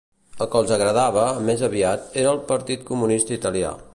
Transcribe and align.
El 0.43 0.47
que 0.53 0.61
els 0.63 0.71
agradava, 0.77 1.25
més 1.49 1.61
aviat, 1.69 2.09
era 2.23 2.33
el 2.37 2.41
Partit 2.55 2.89
Comunista 2.91 3.41
Italià. 3.41 3.75